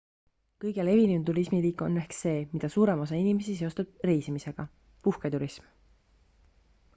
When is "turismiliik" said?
1.27-1.83